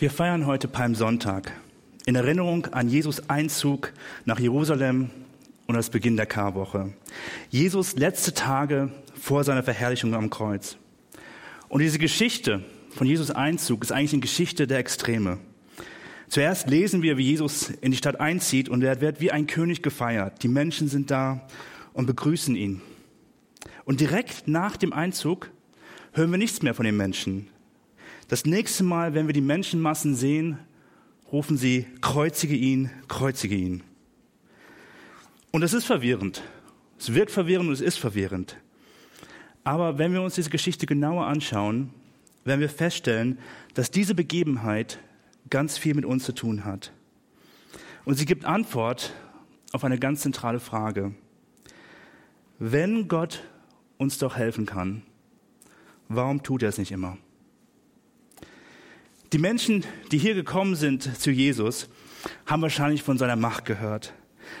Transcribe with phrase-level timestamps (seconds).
[0.00, 1.50] Wir feiern heute Palmsonntag
[2.06, 3.92] in Erinnerung an Jesus Einzug
[4.26, 5.10] nach Jerusalem
[5.66, 6.92] und das Beginn der Karwoche.
[7.50, 10.76] Jesus letzte Tage vor seiner Verherrlichung am Kreuz.
[11.68, 15.38] Und diese Geschichte von Jesus Einzug ist eigentlich eine Geschichte der Extreme.
[16.28, 19.82] Zuerst lesen wir, wie Jesus in die Stadt einzieht und er wird wie ein König
[19.82, 20.44] gefeiert.
[20.44, 21.44] Die Menschen sind da
[21.92, 22.82] und begrüßen ihn.
[23.84, 25.50] Und direkt nach dem Einzug
[26.12, 27.48] hören wir nichts mehr von den Menschen.
[28.28, 30.58] Das nächste Mal, wenn wir die Menschenmassen sehen,
[31.32, 33.82] rufen sie, kreuzige ihn, kreuzige ihn.
[35.50, 36.42] Und es ist verwirrend.
[36.98, 38.58] Es wirkt verwirrend und es ist verwirrend.
[39.64, 41.90] Aber wenn wir uns diese Geschichte genauer anschauen,
[42.44, 43.38] werden wir feststellen,
[43.72, 44.98] dass diese Begebenheit
[45.48, 46.92] ganz viel mit uns zu tun hat.
[48.04, 49.14] Und sie gibt Antwort
[49.72, 51.14] auf eine ganz zentrale Frage.
[52.58, 53.42] Wenn Gott
[53.96, 55.02] uns doch helfen kann,
[56.08, 57.16] warum tut er es nicht immer?
[59.32, 61.88] Die Menschen, die hier gekommen sind zu Jesus,
[62.46, 64.14] haben wahrscheinlich von seiner Macht gehört.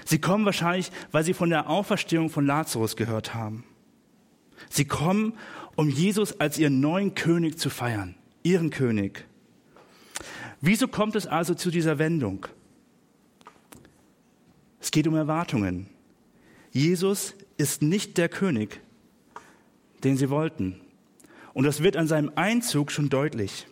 [0.04, 3.64] Sie kommen wahrscheinlich, weil sie von der Auferstehung von Lazarus gehört haben.
[4.68, 5.32] Sie kommen,
[5.76, 9.24] um Jesus als ihren neuen König zu feiern, ihren König.
[10.60, 12.46] Wieso kommt es also zu dieser Wendung?
[14.80, 15.88] Es geht um Erwartungen.
[16.72, 18.80] Jesus ist nicht der König,
[20.04, 20.80] den sie wollten.
[21.54, 23.66] Und das wird an seinem Einzug schon deutlich.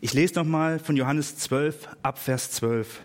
[0.00, 3.02] Ich lese nochmal von Johannes 12 ab Vers 12.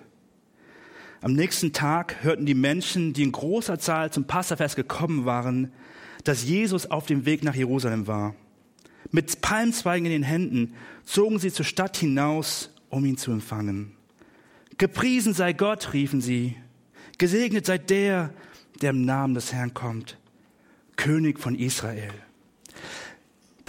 [1.22, 5.72] Am nächsten Tag hörten die Menschen, die in großer Zahl zum Passafest gekommen waren,
[6.24, 8.36] dass Jesus auf dem Weg nach Jerusalem war.
[9.12, 13.92] Mit Palmzweigen in den Händen zogen sie zur Stadt hinaus, um ihn zu empfangen.
[14.78, 16.56] Gepriesen sei Gott, riefen sie.
[17.18, 18.34] Gesegnet sei der,
[18.82, 20.18] der im Namen des Herrn kommt.
[20.96, 22.14] König von Israel.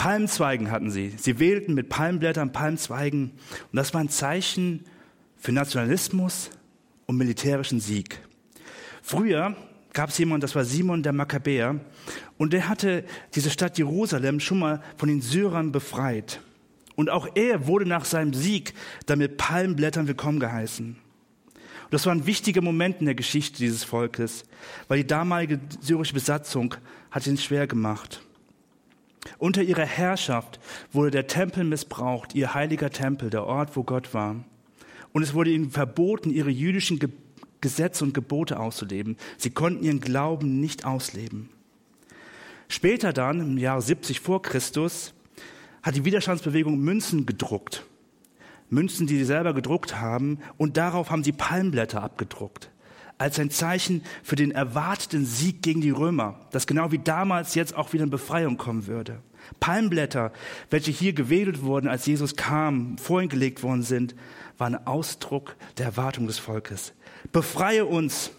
[0.02, 1.12] Palmzweigen hatten sie.
[1.16, 3.30] Sie wählten mit Palmblättern, Palmzweigen.
[3.30, 4.82] Und das war ein Zeichen
[5.36, 6.50] für Nationalismus
[7.06, 8.18] und militärischen Sieg.
[9.00, 9.54] Früher
[9.92, 11.78] gab es jemanden, das war Simon der Makkabäer,
[12.36, 13.04] und der hatte
[13.36, 16.40] diese Stadt Jerusalem schon mal von den Syrern befreit.
[16.96, 18.74] Und auch er wurde nach seinem Sieg
[19.06, 20.96] dann mit Palmblättern willkommen geheißen.
[20.96, 24.46] Und das war ein wichtiger Moment in der Geschichte dieses Volkes,
[24.88, 26.74] weil die damalige syrische Besatzung
[27.12, 28.20] hat ihn schwer gemacht.
[29.42, 30.60] Unter ihrer Herrschaft
[30.92, 34.36] wurde der Tempel missbraucht, ihr heiliger Tempel, der Ort, wo Gott war.
[35.12, 37.08] Und es wurde ihnen verboten, ihre jüdischen Ge
[37.60, 39.16] Gesetze und Gebote auszuleben.
[39.38, 41.48] Sie konnten ihren Glauben nicht ausleben.
[42.68, 45.12] Später dann, im Jahr 70 vor Christus,
[45.82, 47.84] hat die Widerstandsbewegung Münzen gedruckt.
[48.70, 52.70] Münzen, die sie selber gedruckt haben, und darauf haben sie Palmblätter abgedruckt
[53.22, 57.74] als ein Zeichen für den erwarteten Sieg gegen die Römer, dass genau wie damals jetzt
[57.74, 59.22] auch wieder eine Befreiung kommen würde.
[59.60, 60.32] Palmblätter,
[60.70, 64.14] welche hier gewedelt wurden, als Jesus kam, vorhin gelegt worden sind,
[64.58, 66.92] waren Ausdruck der Erwartung des Volkes.
[67.32, 68.30] Befreie uns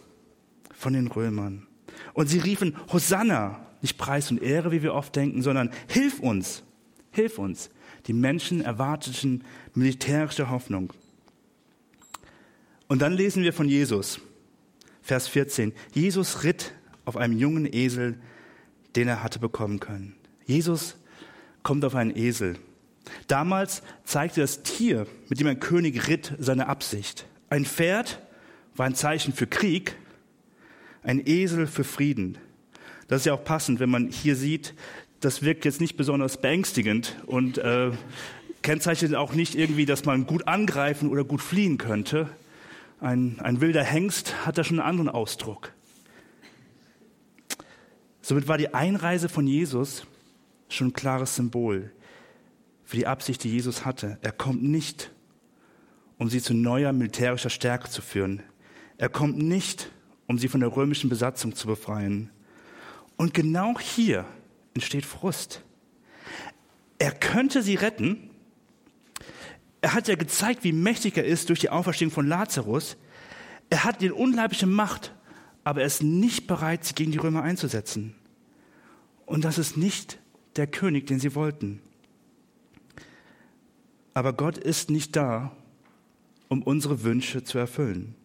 [0.74, 1.68] von den Römern.
[2.14, 6.64] Und sie riefen Hosanna, nicht Preis und Ehre, wie wir oft denken, sondern Hilf uns,
[7.12, 7.70] hilf uns.
[8.08, 9.44] Die Menschen erwarteten
[9.74, 10.94] militärische Hoffnung.
[12.88, 14.20] Und dann lesen wir von Jesus.
[15.02, 15.74] Vers 14.
[15.94, 16.74] Jesus ritt
[17.06, 18.20] auf einem jungen Esel,
[18.96, 20.16] den er hatte bekommen können.
[20.46, 20.96] Jesus
[21.64, 22.58] kommt auf einen Esel.
[23.28, 27.26] Damals zeigte das Tier, mit dem ein König ritt, seine Absicht.
[27.50, 28.22] Ein Pferd
[28.76, 29.96] war ein Zeichen für Krieg,
[31.04, 32.38] ein Esel für Frieden.
[33.08, 34.74] Das ist ja auch passend, wenn man hier sieht,
[35.20, 37.92] das wirkt jetzt nicht besonders beängstigend und äh,
[38.62, 42.30] kennzeichnet auch nicht irgendwie, dass man gut angreifen oder gut fliehen könnte,
[43.00, 45.74] ein, ein wilder Hengst hat da schon einen anderen Ausdruck.
[48.22, 50.08] Somit war die Einreise von Jesus
[50.76, 51.92] schon ein klares Symbol
[52.84, 54.18] für die Absicht, die Jesus hatte.
[54.22, 55.12] Er kommt nicht,
[56.18, 58.44] um sie zu neuer militärischer Stärke zu führen.
[58.98, 59.92] Er kommt nicht,
[60.28, 62.30] um sie von der römischen Besatzung zu befreien.
[63.18, 64.26] Und genau hier
[64.74, 65.62] entsteht Frust.
[67.00, 68.30] Er könnte sie retten,
[69.84, 72.96] er hat ja gezeigt, wie mächtig er ist durch die Auferstehung von Lazarus.
[73.70, 75.14] Er hat die unglaubliche Macht,
[75.66, 78.16] aber er ist nicht bereit, sie gegen die Römer einzusetzen.
[79.26, 80.20] Und das ist nicht
[80.56, 81.82] der König, den sie wollten.
[84.14, 85.52] Aber Gott ist nicht da,
[86.48, 88.16] um unsere Wünsche zu erfüllen.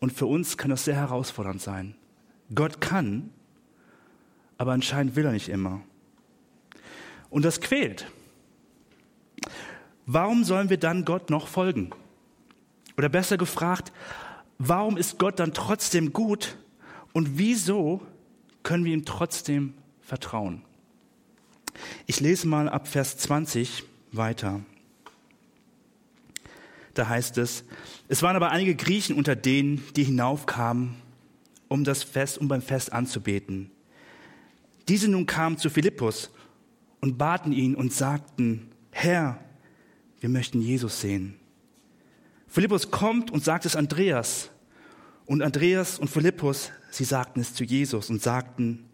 [0.00, 1.94] Und für uns kann das sehr herausfordernd sein.
[2.54, 3.30] Gott kann,
[4.58, 5.82] aber anscheinend will er nicht immer.
[7.28, 8.10] Und das quält.
[10.06, 11.90] Warum sollen wir dann Gott noch folgen?
[12.96, 13.92] Oder besser gefragt,
[14.58, 16.56] warum ist Gott dann trotzdem gut
[17.12, 18.00] und wieso
[18.62, 20.62] können wir ihm trotzdem vertrauen?
[22.06, 24.60] Ich lese mal ab Vers 20 weiter.
[26.94, 27.64] da heißt es,
[28.08, 30.94] es waren aber einige Griechen unter denen, die hinaufkamen,
[31.68, 33.70] um das Fest, um beim Fest anzubeten.
[34.88, 36.30] Diese nun kamen zu Philippus
[37.00, 39.38] und baten ihn und sagten, Herr,
[40.20, 41.34] wir möchten Jesus sehen.
[42.48, 44.50] Philippus kommt und sagt es Andreas.
[45.26, 48.84] Und Andreas und Philippus, sie sagten es zu Jesus und sagten,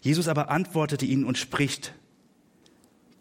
[0.00, 1.94] Jesus aber antwortete ihnen und spricht,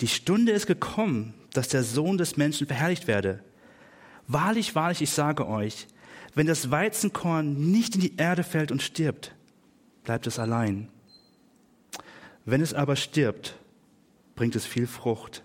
[0.01, 3.43] die Stunde ist gekommen, dass der Sohn des Menschen verherrlicht werde.
[4.27, 5.87] Wahrlich, wahrlich, ich sage euch,
[6.35, 9.33] wenn das Weizenkorn nicht in die Erde fällt und stirbt,
[10.03, 10.89] bleibt es allein.
[12.45, 13.55] Wenn es aber stirbt,
[14.35, 15.43] bringt es viel Frucht.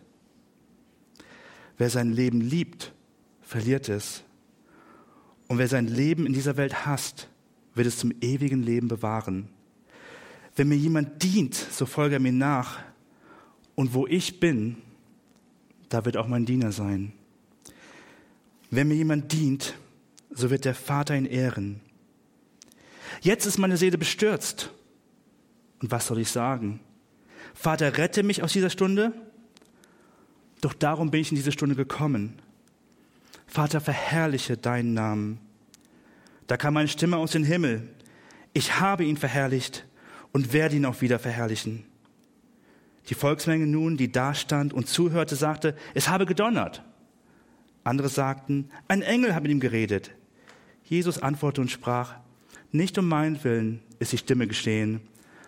[1.79, 2.93] Wer sein Leben liebt,
[3.41, 4.23] verliert es.
[5.49, 7.29] Und wer sein Leben in dieser Welt hasst,
[7.75, 9.49] wird es zum ewigen Leben bewahren.
[10.57, 12.81] Wenn mir jemand dient, so folge er mir nach.
[13.75, 14.77] Und wo ich bin,
[15.89, 17.13] da wird auch mein Diener sein.
[18.71, 19.75] Wenn mir jemand dient,
[20.31, 21.81] so wird der Vater ihn ehren.
[23.21, 24.71] Jetzt ist meine Seele bestürzt.
[25.81, 26.81] Und was soll ich sagen?
[27.55, 29.13] Vater, rette mich aus dieser Stunde.
[30.61, 32.39] Doch darum bin ich in diese Stunde gekommen.
[33.47, 35.39] Vater, verherrliche deinen Namen.
[36.47, 37.89] Da kam eine Stimme aus dem Himmel.
[38.53, 39.85] Ich habe ihn verherrlicht
[40.33, 41.85] und werde ihn auch wieder verherrlichen.
[43.09, 46.83] Die Volksmenge nun, die da stand und zuhörte, sagte, es habe gedonnert.
[47.85, 50.13] Andere sagten, ein Engel hat mit ihm geredet.
[50.85, 52.15] Jesus antwortete und sprach,
[52.71, 55.01] nicht um meinen Willen ist die Stimme geschehen,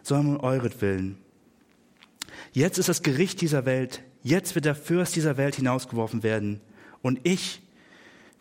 [0.02, 1.16] sondern um euretwillen.
[2.52, 6.60] Jetzt ist das Gericht dieser Welt, jetzt wird der Fürst dieser Welt hinausgeworfen werden.
[7.02, 7.62] Und ich,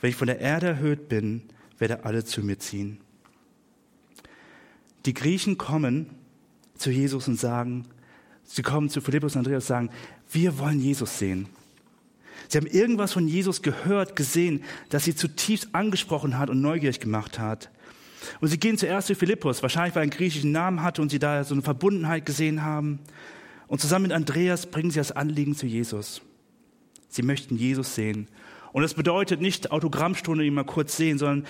[0.02, 1.44] wenn ich von der Erde erhöht bin,
[1.78, 3.00] werde alle zu mir ziehen.
[5.06, 6.10] Die Griechen kommen
[6.84, 7.86] zu Jesus und sagen,
[8.44, 9.90] sie kommen zu Philippus und Andreas und sagen,
[10.32, 11.48] wir wollen Jesus sehen.
[12.50, 17.40] Sie haben irgendwas von Jesus gehört, gesehen, das sie zutiefst angesprochen hat und neugierig gemacht
[17.40, 17.70] hat.
[18.42, 21.20] Und sie gehen zuerst zu Philippus, wahrscheinlich weil er einen griechischen Namen hatte und sie
[21.20, 23.00] da so eine Verbundenheit gesehen haben.
[23.68, 26.22] Und zusammen mit Andreas bringen sie das Anliegen zu Jesus.
[27.10, 28.28] Sie möchten Jesus sehen.
[28.72, 31.46] Und das bedeutet nicht Autogrammstunde, ihn mal kurz sehen, sondern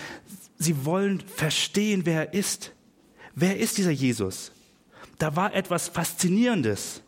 [0.57, 2.73] sie wollen verstehen, wer er ist.
[3.35, 4.51] Wer ist dieser Jesus?
[5.19, 7.01] Da war etwas Faszinierendes.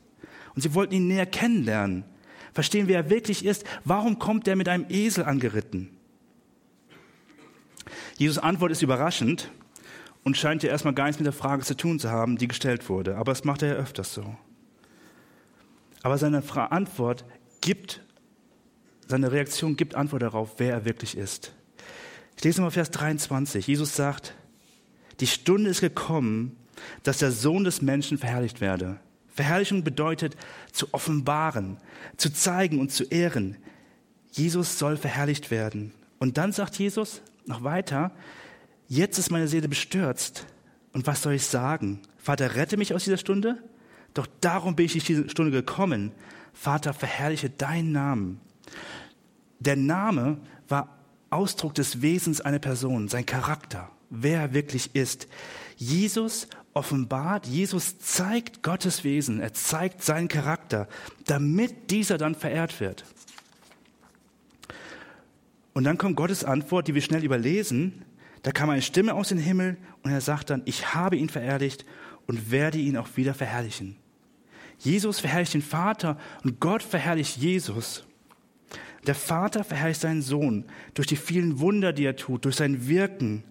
[0.55, 2.05] Und sie wollten ihn näher kennenlernen,
[2.53, 3.65] verstehen, wer er wirklich ist.
[3.83, 5.89] Warum kommt er mit einem Esel angeritten?
[8.17, 9.51] Jesus Antwort ist überraschend
[10.23, 12.89] und scheint ja erstmal gar nichts mit der Frage zu tun zu haben, die gestellt
[12.89, 13.17] wurde.
[13.17, 14.35] Aber das macht er ja öfters so.
[16.01, 17.25] Aber seine Antwort
[17.61, 18.01] gibt,
[19.07, 21.53] seine Reaktion gibt Antwort darauf, wer er wirklich ist.
[22.37, 23.65] Ich lese mal Vers 23.
[23.67, 24.33] Jesus sagt,
[25.19, 26.55] die Stunde ist gekommen,
[27.03, 28.99] dass der Sohn des Menschen verherrlicht werde.
[29.27, 30.35] Verherrlichung bedeutet
[30.71, 31.77] zu offenbaren,
[32.17, 33.57] zu zeigen und zu ehren.
[34.31, 35.93] Jesus soll verherrlicht werden.
[36.19, 38.11] Und dann sagt Jesus noch weiter,
[38.87, 40.45] jetzt ist meine Seele bestürzt.
[40.93, 41.99] Und was soll ich sagen?
[42.17, 43.61] Vater, rette mich aus dieser Stunde?
[44.13, 46.11] Doch darum bin ich in diese Stunde gekommen.
[46.53, 48.39] Vater, verherrliche deinen Namen.
[49.59, 50.37] Der Name
[50.69, 50.97] war
[51.29, 55.27] Ausdruck des Wesens einer Person, sein Charakter, wer er wirklich ist.
[55.75, 60.87] Jesus offenbart, Jesus zeigt Gottes Wesen, er zeigt seinen Charakter,
[61.25, 63.05] damit dieser dann verehrt wird.
[65.73, 68.05] Und dann kommt Gottes Antwort, die wir schnell überlesen.
[68.43, 71.85] Da kam eine Stimme aus dem Himmel und er sagt dann, ich habe ihn verherrlicht
[72.27, 73.95] und werde ihn auch wieder verherrlichen.
[74.79, 78.03] Jesus verherrlicht den Vater und Gott verherrlicht Jesus.
[79.07, 83.43] Der Vater verherrlicht seinen Sohn durch die vielen Wunder, die er tut, durch sein Wirken,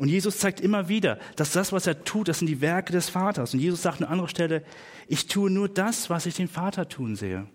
[0.00, 3.10] und Jesus zeigt immer wieder, dass das, was er tut, das sind die Werke des
[3.10, 3.52] Vaters.
[3.52, 4.64] Und Jesus sagt an anderer Stelle,
[5.08, 7.46] ich tue nur das, was ich den Vater tun sehe.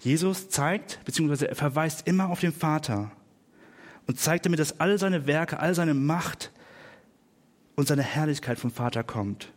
[0.00, 3.12] Jesus zeigt, beziehungsweise er verweist immer auf den Vater
[4.06, 6.50] und zeigt damit, dass all seine Werke, all seine Macht
[7.74, 9.52] und seine Herrlichkeit vom Vater kommt.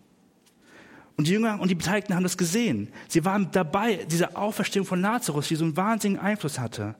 [1.16, 2.90] Und die Jünger und die Beteiligten haben das gesehen.
[3.08, 6.96] Sie waren dabei, diese Auferstehung von Lazarus, die so einen wahnsinnigen Einfluss hatte.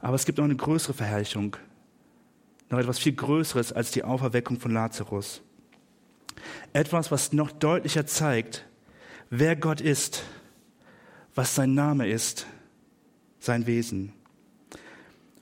[0.00, 1.58] Aber es gibt noch eine größere Verherrlichung,
[2.72, 5.42] noch etwas viel Größeres als die Auferweckung von Lazarus.
[6.72, 8.66] Etwas, was noch deutlicher zeigt,
[9.30, 10.24] wer Gott ist,
[11.34, 12.46] was sein Name ist,
[13.38, 14.12] sein Wesen.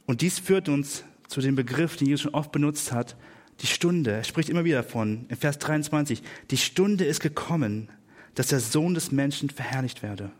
[0.06, 3.16] Und dies führt uns zu dem Begriff, den Jesus schon oft benutzt hat,
[3.60, 4.10] die Stunde.
[4.10, 7.88] Er spricht immer wieder davon, in Vers 23, die Stunde ist gekommen,
[8.34, 10.30] dass der Sohn des Menschen verherrlicht werde.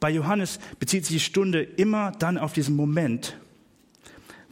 [0.00, 3.36] Bei Johannes bezieht sich die Stunde immer dann auf diesen Moment,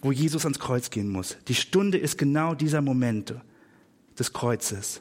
[0.00, 1.36] wo Jesus ans Kreuz gehen muss.
[1.48, 3.34] Die Stunde ist genau dieser Moment
[4.18, 5.00] des Kreuzes.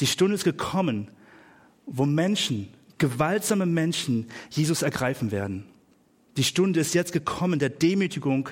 [0.00, 1.08] Die Stunde ist gekommen,
[1.86, 2.68] wo Menschen
[2.98, 5.64] gewaltsame Menschen Jesus ergreifen werden.
[6.36, 8.48] Die Stunde ist jetzt gekommen der Demütigung,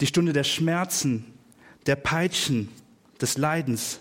[0.00, 1.24] die Stunde der Schmerzen,
[1.86, 2.68] der Peitschen,
[3.20, 4.00] des Leidens.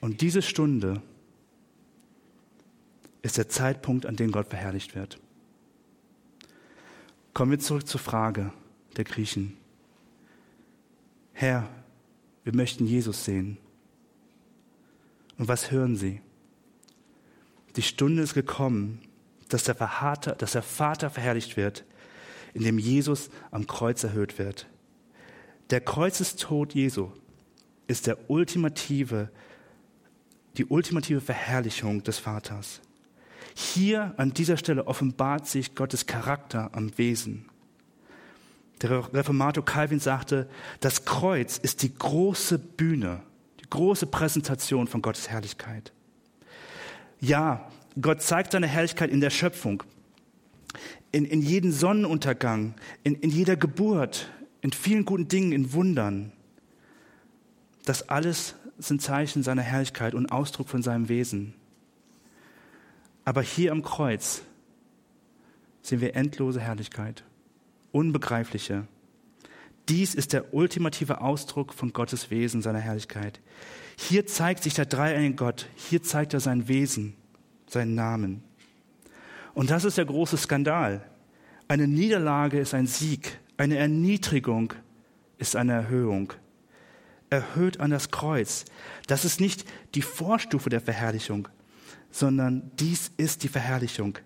[0.00, 1.02] Und diese Stunde
[3.22, 5.18] ist der Zeitpunkt, an dem Gott verherrlicht wird.
[7.34, 8.52] Kommen wir zurück zur Frage
[8.96, 9.56] der Griechen.
[11.32, 11.68] Herr,
[12.44, 13.58] wir möchten Jesus sehen.
[15.36, 16.20] Und was hören sie?
[17.74, 19.00] Die Stunde ist gekommen,
[19.48, 21.84] dass der, Vater, dass der Vater verherrlicht wird,
[22.54, 24.68] indem Jesus am Kreuz erhöht wird.
[25.70, 27.10] Der Kreuzestod Jesu
[27.88, 29.28] ist der ultimative,
[30.56, 32.80] die ultimative Verherrlichung des Vaters.
[33.54, 37.46] Hier an dieser Stelle offenbart sich Gottes Charakter am Wesen.
[38.82, 40.48] Der Reformator Calvin sagte,
[40.80, 43.22] das Kreuz ist die große Bühne,
[43.60, 45.92] die große Präsentation von Gottes Herrlichkeit.
[47.20, 47.70] Ja,
[48.00, 49.84] Gott zeigt seine Herrlichkeit in der Schöpfung,
[51.12, 54.28] in, in jedem Sonnenuntergang, in, in jeder Geburt,
[54.62, 56.32] in vielen guten Dingen, in Wundern.
[57.84, 61.54] Das alles sind Zeichen seiner Herrlichkeit und Ausdruck von seinem Wesen.
[63.24, 64.42] Aber hier am Kreuz
[65.82, 67.24] sehen wir endlose Herrlichkeit,
[67.92, 68.86] unbegreifliche.
[69.88, 73.40] Dies ist der ultimative Ausdruck von Gottes Wesen, seiner Herrlichkeit.
[73.96, 77.14] Hier zeigt sich der dreieinige Gott, hier zeigt er sein Wesen,
[77.68, 78.42] seinen Namen.
[79.52, 81.04] Und das ist der große Skandal.
[81.68, 84.72] Eine Niederlage ist ein Sieg, eine Erniedrigung
[85.38, 86.32] ist eine Erhöhung.
[87.30, 88.64] Erhöht an das Kreuz.
[89.06, 89.64] Das ist nicht
[89.94, 91.48] die Vorstufe der Verherrlichung,
[92.14, 94.18] sondern dies ist die Verherrlichung.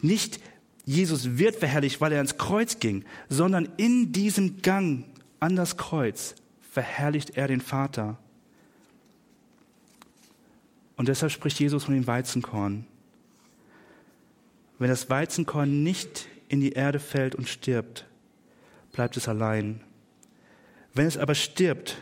[0.00, 0.40] Nicht
[0.84, 5.04] Jesus wird verherrlicht, weil er ans Kreuz ging, sondern in diesem Gang
[5.38, 6.34] an das Kreuz
[6.72, 8.18] verherrlicht er den Vater.
[10.96, 12.86] Und deshalb spricht Jesus von dem Weizenkorn.
[14.80, 18.04] Wenn das Weizenkorn nicht in die Erde fällt und stirbt,
[18.90, 19.80] bleibt es allein.
[20.92, 21.98] Wenn es aber stirbt,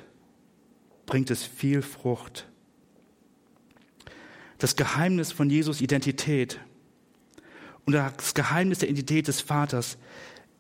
[1.05, 2.47] bringt es viel Frucht.
[4.59, 6.61] Das Geheimnis von Jesus Identität
[7.85, 9.99] und das Geheimnis der Identität des Vaters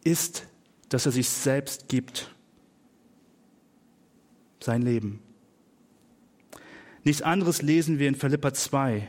[0.04, 0.46] ist,
[0.88, 2.30] dass er sich selbst gibt.
[4.60, 5.20] Sein Leben.
[7.04, 9.06] Nichts anderes lesen wir in Philippa 2.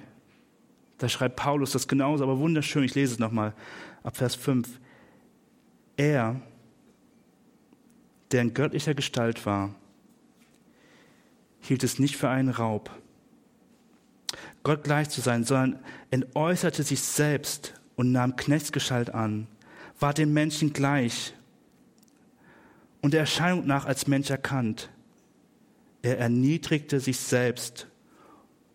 [0.97, 2.83] Da schreibt Paulus das genauso, aber wunderschön.
[2.83, 3.53] Ich lese es nochmal
[4.03, 4.67] ab Vers 5.
[5.95, 6.39] Er,
[8.31, 9.73] der in göttlicher Gestalt war,
[11.59, 12.91] hielt es nicht für einen Raub,
[14.67, 15.79] Gott gleich zu sein, sondern
[16.11, 19.47] entäußerte sich selbst und nahm Knechtsgestalt an,
[19.97, 21.33] war dem Menschen gleich
[23.01, 24.89] und der Erscheinung nach als Mensch erkannt.
[26.01, 27.87] Er erniedrigte sich selbst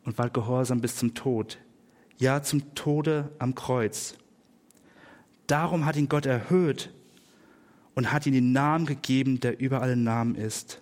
[0.06, 1.58] und war gehorsam bis zum Tod,
[2.16, 4.14] ja zum Tode am Kreuz.
[5.46, 6.90] Darum hat ihn Gott erhöht
[7.94, 10.80] und hat ihm den Namen gegeben, der über alle Namen ist.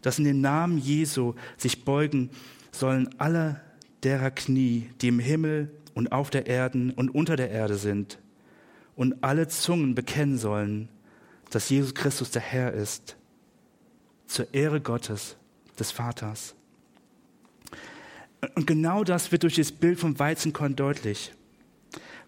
[0.00, 2.30] Dass in den Namen Jesu sich beugen
[2.70, 3.62] sollen alle
[4.04, 8.18] derer Knie, die im Himmel und auf der Erde und unter der Erde sind,
[8.96, 10.88] und alle Zungen bekennen sollen,
[11.50, 13.16] dass Jesus Christus der Herr ist,
[14.26, 15.36] zur Ehre Gottes,
[15.78, 16.54] des Vaters.
[18.54, 21.32] Und genau das wird durch das Bild vom Weizenkorn deutlich.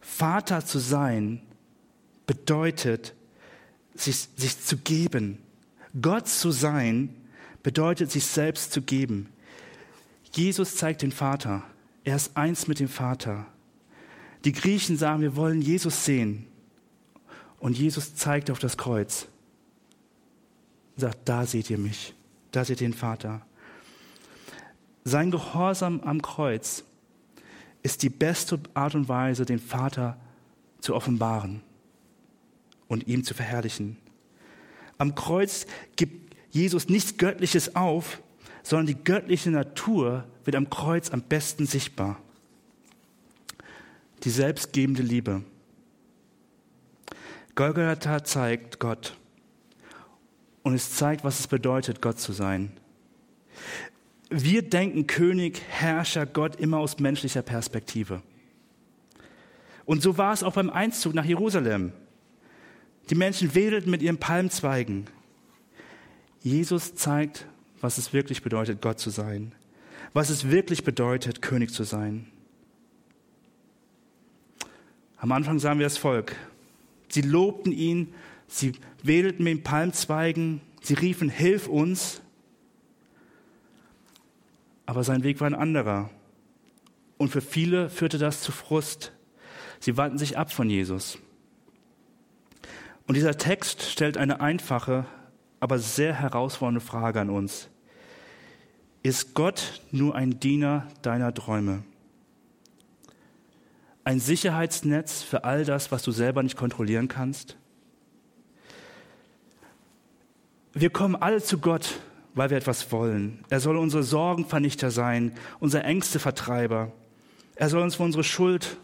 [0.00, 1.42] Vater zu sein
[2.26, 3.14] bedeutet,
[3.94, 5.38] sich, sich zu geben.
[6.00, 7.14] Gott zu sein
[7.62, 9.28] bedeutet, sich selbst zu geben.
[10.32, 11.62] Jesus zeigt den Vater.
[12.04, 13.46] Er ist eins mit dem Vater.
[14.44, 16.46] Die Griechen sagen, wir wollen Jesus sehen.
[17.58, 19.26] Und Jesus zeigt auf das Kreuz.
[20.96, 22.14] Er sagt, da seht ihr mich.
[22.52, 23.42] Da seht ihr den Vater.
[25.04, 26.84] Sein Gehorsam am Kreuz
[27.82, 30.18] ist die beste Art und Weise, den Vater
[30.80, 31.62] zu offenbaren
[32.88, 33.96] und ihm zu verherrlichen.
[34.98, 38.20] Am Kreuz gibt Jesus nichts Göttliches auf,
[38.62, 42.20] sondern die göttliche Natur wird am Kreuz am besten sichtbar.
[44.24, 45.42] Die selbstgebende Liebe.
[47.54, 49.16] Golgatha zeigt Gott
[50.62, 52.72] und es zeigt, was es bedeutet, Gott zu sein.
[54.30, 58.22] Wir denken König, Herrscher, Gott immer aus menschlicher Perspektive.
[59.84, 61.92] Und so war es auch beim Einzug nach Jerusalem.
[63.10, 65.06] Die Menschen wedelten mit ihren Palmzweigen.
[66.42, 67.46] Jesus zeigt,
[67.80, 69.52] was es wirklich bedeutet, Gott zu sein.
[70.12, 72.26] Was es wirklich bedeutet, König zu sein.
[75.16, 76.34] Am Anfang sahen wir das Volk.
[77.08, 78.14] Sie lobten ihn,
[78.46, 78.72] sie
[79.02, 82.22] wedelten mit den Palmzweigen, sie riefen, Hilf uns.
[84.86, 86.10] Aber sein Weg war ein anderer.
[87.18, 89.12] Und für viele führte das zu Frust.
[89.78, 91.18] Sie wandten sich ab von Jesus.
[93.06, 95.04] Und dieser Text stellt eine einfache,
[95.60, 97.68] aber sehr herausfordernde Frage an uns.
[99.02, 101.84] Ist Gott nur ein Diener deiner Träume?
[104.04, 107.56] Ein Sicherheitsnetz für all das, was du selber nicht kontrollieren kannst?
[110.72, 112.00] Wir kommen alle zu Gott,
[112.34, 113.44] weil wir etwas wollen.
[113.50, 116.92] Er soll unsere Sorgenvernichter sein, unser Ängstevertreiber.
[117.56, 118.78] Er soll uns von unserer Schuld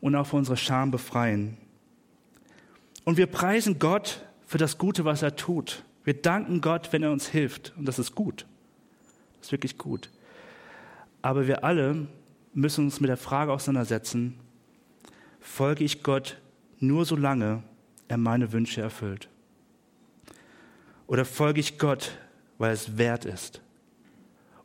[0.00, 1.56] und auch von unserer Scham befreien.
[3.04, 5.84] Und wir preisen Gott für das Gute, was er tut.
[6.04, 7.72] Wir danken Gott, wenn er uns hilft.
[7.76, 8.46] Und das ist gut.
[9.38, 10.10] Das ist wirklich gut.
[11.20, 12.08] Aber wir alle
[12.54, 14.38] müssen uns mit der Frage auseinandersetzen,
[15.40, 16.38] folge ich Gott
[16.78, 17.62] nur solange
[18.08, 19.28] er meine Wünsche erfüllt?
[21.06, 22.18] Oder folge ich Gott,
[22.58, 23.60] weil es wert ist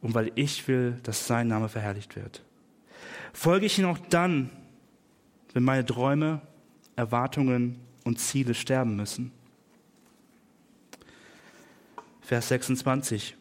[0.01, 2.41] und weil ich will, dass sein Name verherrlicht wird?
[3.33, 4.49] Folge ich ihm auch dann,
[5.53, 6.41] wenn meine Träume,
[6.95, 9.31] Erwartungen und Ziele sterben müssen?
[12.27, 13.37] Vers 26.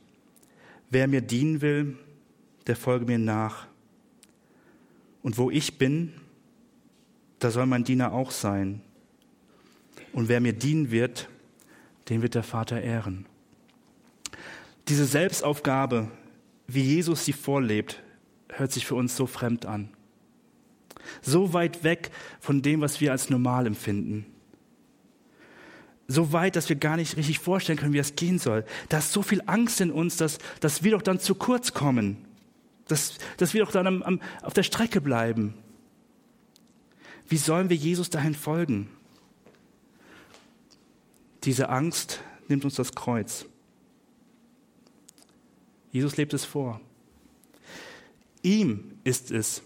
[0.90, 1.98] Wer mir dienen will,
[2.68, 3.66] der folge mir nach.
[5.24, 6.12] Und wo ich bin,
[7.40, 8.80] da soll mein Diener auch sein.
[10.12, 11.28] Und wer mir dienen wird,
[12.08, 13.26] den wird der Vater ehren.
[14.86, 16.08] Diese Selbstaufgabe,
[16.68, 18.04] wie Jesus sie vorlebt,
[18.50, 19.88] hört sich für uns so fremd an.
[21.22, 24.26] So weit weg von dem, was wir als normal empfinden.
[26.08, 28.64] So weit, dass wir gar nicht richtig vorstellen können, wie das gehen soll.
[28.88, 32.18] Da ist so viel Angst in uns, dass, dass wir doch dann zu kurz kommen.
[32.86, 35.54] Dass, dass wir doch dann am, am, auf der Strecke bleiben.
[37.28, 38.88] Wie sollen wir Jesus dahin folgen?
[41.42, 43.46] Diese Angst nimmt uns das Kreuz.
[45.90, 46.80] Jesus lebt es vor.
[48.42, 49.62] Ihm ist es,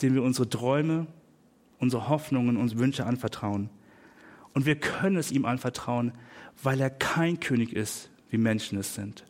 [0.00, 1.06] dem wir unsere Träume,
[1.78, 3.68] unsere Hoffnungen, unsere Wünsche anvertrauen.
[4.54, 6.12] Und wir können es ihm anvertrauen,
[6.62, 9.24] weil er kein König ist, wie Menschen es sind.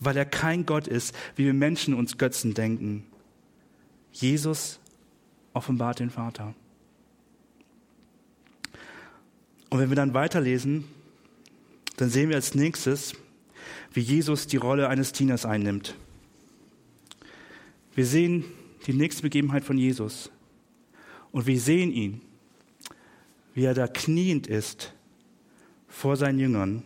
[0.00, 3.04] Weil er kein Gott ist, wie wir Menschen uns Götzen denken.
[4.12, 4.80] Jesus
[5.52, 6.54] offenbart den Vater.
[9.70, 10.84] Und wenn wir dann weiterlesen,
[11.96, 13.14] dann sehen wir als nächstes,
[13.92, 15.96] wie Jesus die Rolle eines Dieners einnimmt.
[17.94, 18.44] Wir sehen
[18.86, 20.30] die nächste Begebenheit von Jesus
[21.32, 22.20] und wir sehen ihn,
[23.54, 24.92] wie er da kniend ist
[25.88, 26.84] vor seinen Jüngern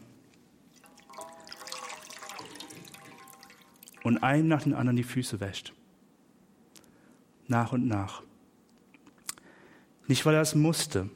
[4.03, 5.73] und einem nach dem anderen die Füße wäscht.
[7.47, 8.23] Nach und nach.
[10.07, 11.09] Nicht, weil er es musste,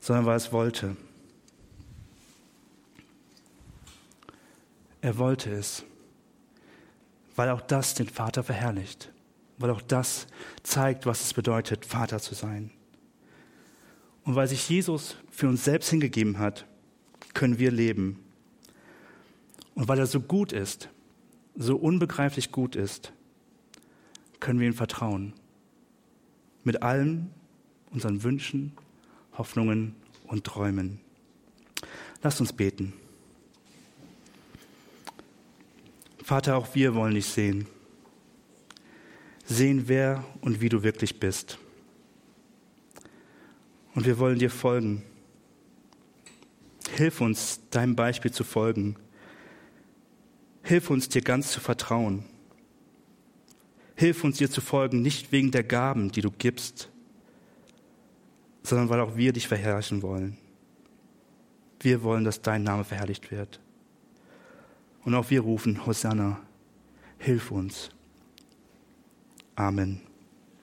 [0.00, 0.96] sondern weil er es wollte.
[5.02, 5.84] Er wollte es,
[7.36, 9.12] weil auch das den Vater verherrlicht,
[9.58, 10.26] weil auch das
[10.62, 12.70] zeigt, was es bedeutet, Vater zu sein.
[14.24, 16.66] Und weil sich Jesus für uns selbst hingegeben hat,
[17.34, 18.18] können wir leben.
[19.74, 20.88] Und weil er so gut ist,
[21.56, 23.12] so unbegreiflich gut ist,
[24.40, 25.32] können wir ihm vertrauen.
[26.64, 27.30] Mit allem,
[27.90, 28.72] unseren Wünschen,
[29.36, 29.94] Hoffnungen
[30.26, 31.00] und Träumen.
[32.22, 32.94] Lasst uns beten.
[36.22, 37.66] Vater, auch wir wollen dich sehen.
[39.44, 41.58] Sehen, wer und wie du wirklich bist.
[43.94, 45.02] Und wir wollen dir folgen.
[46.90, 48.96] Hilf uns, deinem Beispiel zu folgen.
[50.62, 52.24] Hilf uns, dir ganz zu vertrauen.
[53.96, 56.90] Hilf uns, dir zu folgen, nicht wegen der Gaben, die du gibst,
[58.62, 60.36] sondern weil auch wir dich verherrlichen wollen.
[61.80, 63.60] Wir wollen, dass dein Name verherrlicht wird.
[65.04, 66.40] Und auch wir rufen, Hosanna,
[67.18, 67.90] hilf uns.
[69.54, 70.00] Amen.